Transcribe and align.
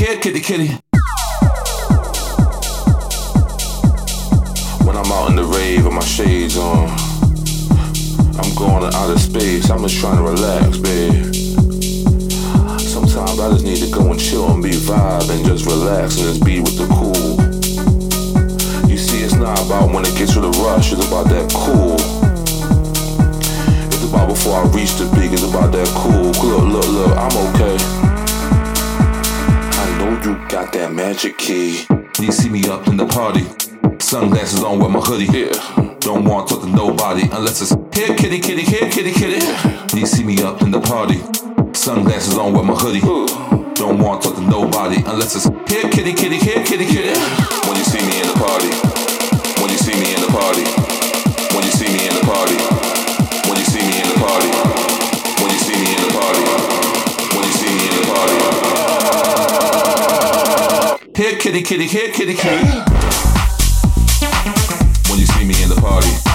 kitty, 0.00 0.18
kitty, 0.18 0.40
kitty. 0.40 0.68
When 4.86 4.96
I'm 4.96 5.12
out 5.12 5.28
in 5.28 5.36
the 5.36 5.44
rave 5.44 5.84
with 5.84 5.92
my 5.92 6.00
shades 6.00 6.56
on, 6.56 6.88
I'm 8.40 8.54
going 8.54 8.90
to 8.90 8.96
outer 8.96 9.18
space. 9.18 9.68
I'm 9.68 9.82
just 9.82 10.00
trying 10.00 10.16
to 10.16 10.22
relax, 10.22 10.78
babe. 10.78 11.34
Sometimes 12.80 13.40
I 13.40 13.50
just 13.52 13.62
need 13.62 13.76
to 13.84 13.90
go 13.90 14.10
and 14.10 14.18
chill 14.18 14.50
and 14.50 14.62
be 14.62 14.70
vibe 14.70 15.28
and 15.28 15.44
just 15.44 15.66
relax 15.66 16.16
and 16.16 16.32
just 16.32 16.44
be 16.46 16.60
with 16.60 16.78
the 16.78 16.86
cool. 16.96 17.36
You 18.88 18.96
see, 18.96 19.22
it's 19.22 19.34
not 19.34 19.60
about 19.66 19.92
when 19.92 20.06
it 20.06 20.16
gets 20.16 20.32
to 20.32 20.40
the 20.40 20.50
rush, 20.64 20.94
it's 20.94 21.06
about 21.06 21.28
that 21.28 21.52
cool. 21.52 22.00
It's 23.92 24.04
about 24.08 24.28
before 24.28 24.64
I 24.64 24.66
reach 24.72 24.94
the 24.94 25.04
peak, 25.12 25.32
it's 25.34 25.42
about 25.42 25.72
that 25.72 25.88
cool. 25.88 26.32
Look, 26.40 26.64
look, 26.72 26.88
look, 26.88 27.18
I'm 27.18 27.54
okay. 27.54 27.99
You 30.22 30.36
got 30.52 30.70
that 30.74 30.92
magic 30.92 31.38
key. 31.38 31.88
You 32.20 32.30
see 32.30 32.50
me 32.50 32.68
up 32.68 32.88
in 32.88 32.98
the 33.00 33.08
party, 33.08 33.40
sunglasses 33.96 34.62
on 34.62 34.76
with 34.76 34.92
my 34.92 35.00
hoodie. 35.00 35.24
Yeah. 35.32 35.56
Don't 35.96 36.28
want 36.28 36.48
to 36.48 36.60
talk 36.60 36.64
to 36.64 36.68
nobody 36.68 37.24
unless 37.32 37.64
it's 37.64 37.72
here, 37.96 38.12
kitty, 38.20 38.36
kitty, 38.36 38.60
here, 38.60 38.84
kitty, 38.92 39.16
kitty. 39.16 39.40
When 39.88 40.04
you 40.04 40.06
see 40.06 40.22
me 40.22 40.36
up 40.44 40.60
in 40.60 40.72
the 40.76 40.80
party, 40.80 41.24
sunglasses 41.72 42.36
on 42.36 42.52
with 42.52 42.68
my 42.68 42.76
hoodie. 42.76 43.00
Don't 43.80 43.96
want 43.96 44.20
to 44.20 44.28
talk 44.28 44.36
to 44.36 44.44
nobody 44.44 45.00
unless 45.08 45.40
it's 45.40 45.48
here, 45.72 45.88
kitty, 45.88 46.12
kitty, 46.12 46.36
here, 46.36 46.60
kitty, 46.68 46.84
kitty. 46.84 47.16
When 47.64 47.80
you 47.80 47.86
see 47.88 48.04
me 48.04 48.20
in 48.20 48.28
the 48.28 48.36
party, 48.36 48.68
when 49.56 49.72
you 49.72 49.80
see 49.80 49.96
me 49.96 50.12
in 50.12 50.20
the 50.20 50.28
party, 50.36 50.68
when 51.56 51.64
you 51.64 51.72
see 51.72 51.88
me 51.88 52.04
in 52.04 52.12
the 52.20 52.24
party, 52.28 52.60
when 53.48 53.56
you 53.56 53.64
see 53.64 53.80
me 53.80 53.96
in 53.96 54.08
the 54.12 54.20
party, 54.20 54.52
when 55.40 55.48
you 55.48 55.60
see 55.64 55.80
me 55.80 55.88
in 55.96 56.02
the 56.04 56.12
party, 56.12 56.44
when 57.32 57.40
you 57.48 57.52
see 57.56 57.72
me 57.72 57.88
in 57.88 57.94
the 57.96 58.04
party. 58.12 58.69
Here, 61.20 61.36
kitty, 61.36 61.60
kitty, 61.60 61.86
here, 61.86 62.10
kitty, 62.10 62.32
kitty. 62.32 62.64
When 65.10 65.18
you 65.18 65.26
see 65.26 65.44
me 65.44 65.62
in 65.62 65.68
the 65.68 65.78
party. 65.78 66.29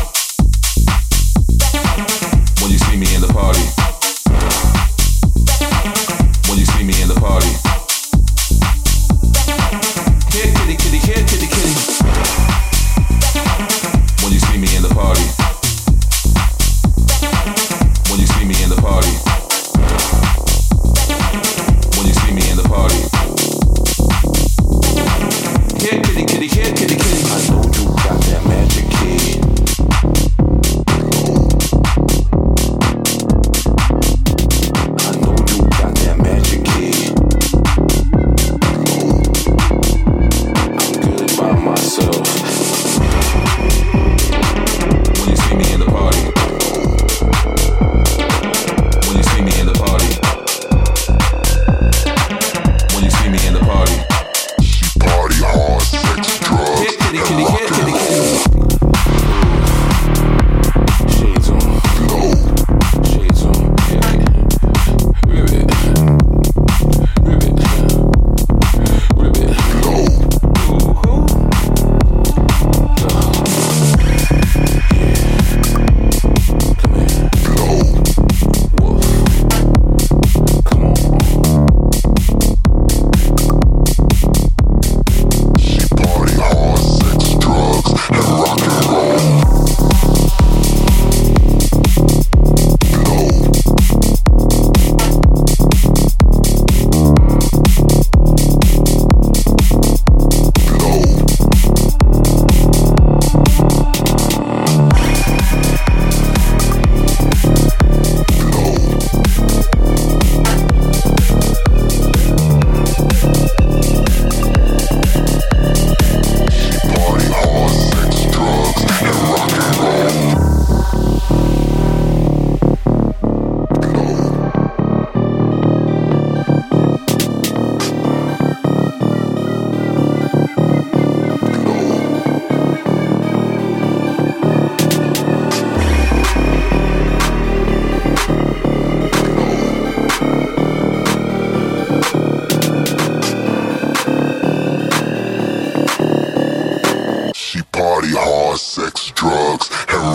sex, 148.58 149.12
drugs, 149.12 149.70
heroin. 149.88 150.15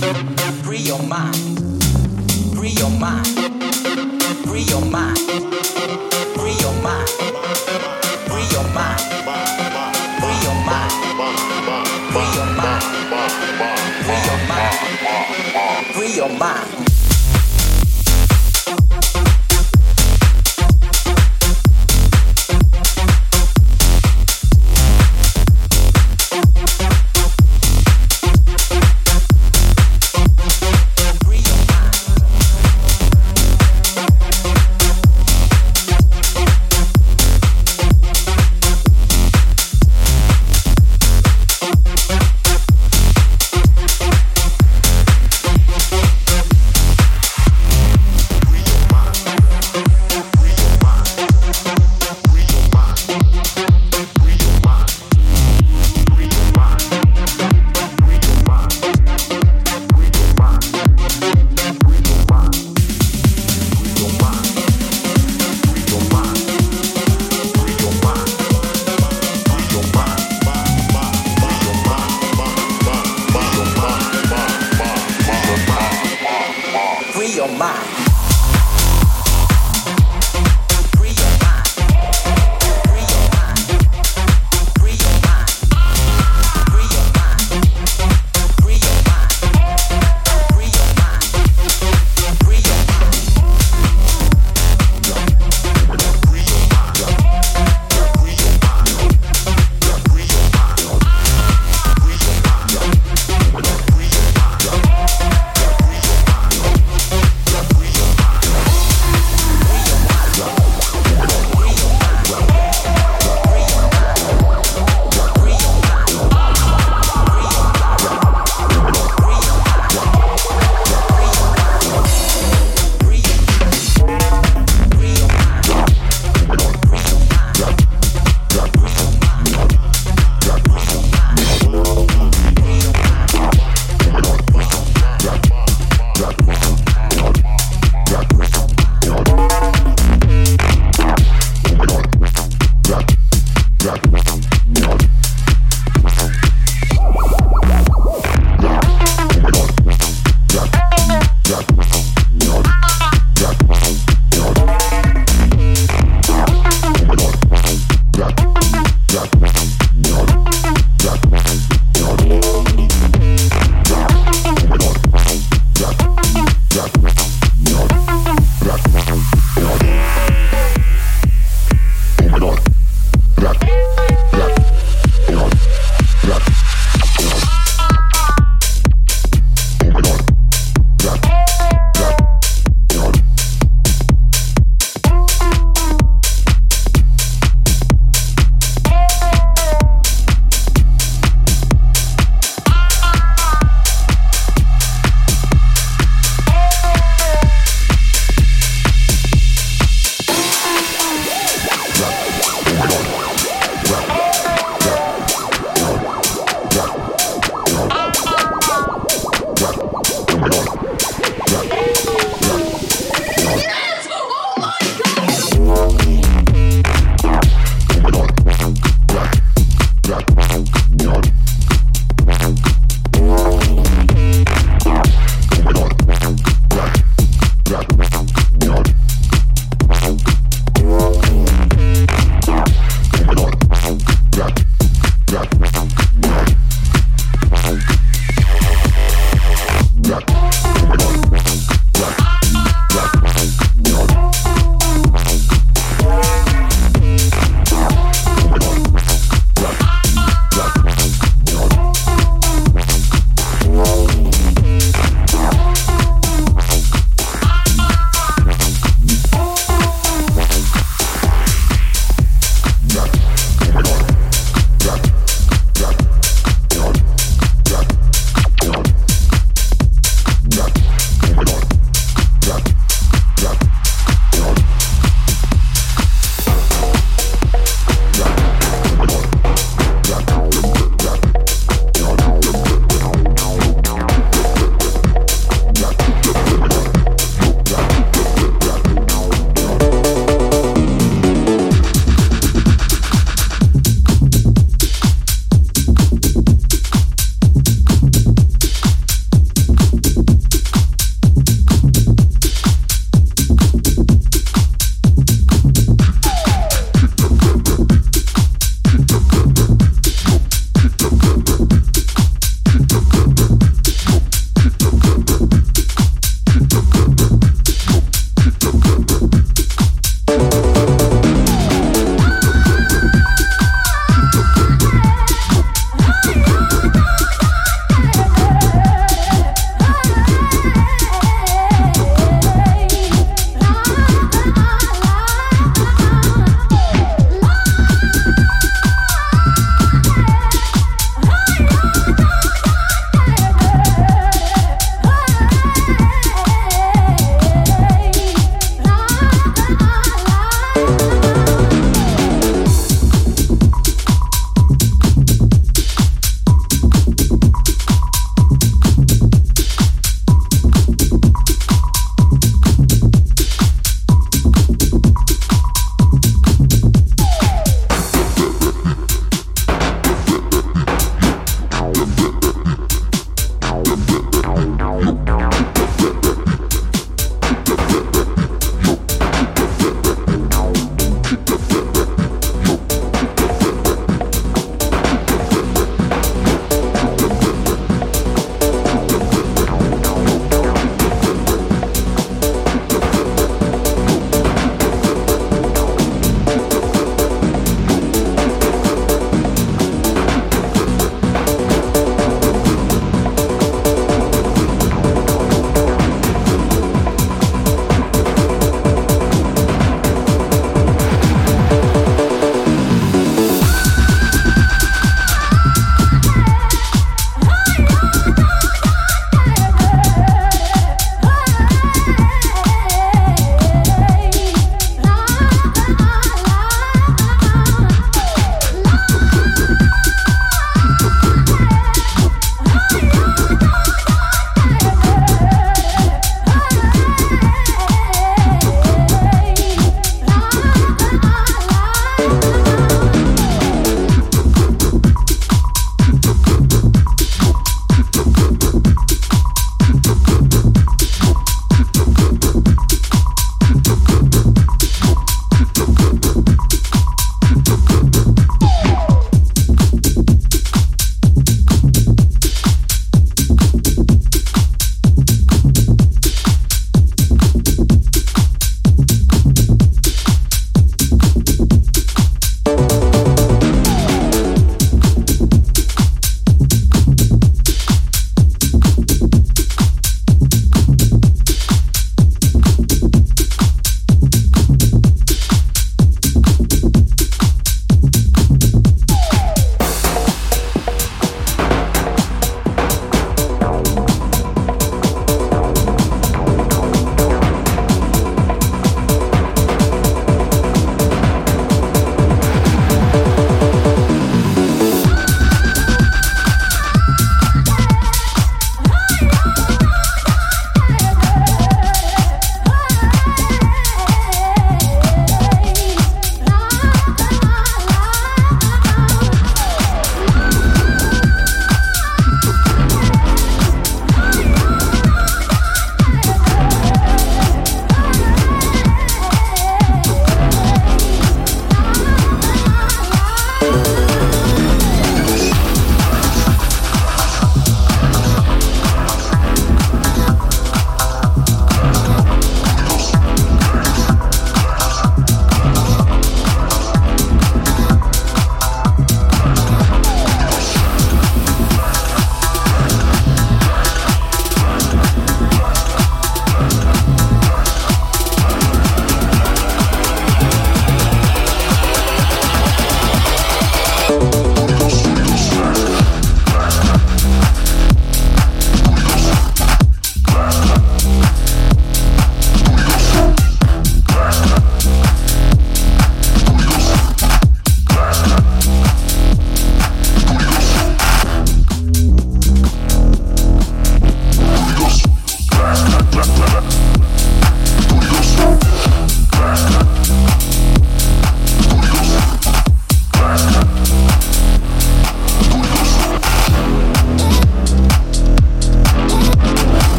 Free 0.00 0.78
your 0.78 1.02
mind. 1.02 1.36
Free 2.56 2.70
your 2.70 2.88
mind. 2.88 3.26
Free 4.46 4.62
your 4.62 4.80
mind. 4.80 5.18
Free 6.36 6.56
your 6.58 6.72
mind. 6.80 7.08
Free 8.24 8.46
your 8.50 8.64
mind. 8.72 9.00
Free 10.16 10.38
your 10.40 10.54
mind. 10.64 11.00
Free 12.12 12.32
your 12.32 12.46
mind. 12.56 12.82
Free 14.02 14.22
your 14.24 14.40
mind. 14.48 14.76
Free 15.92 16.16
your 16.16 16.28
mind. 16.38 16.89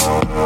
Oh 0.00 0.38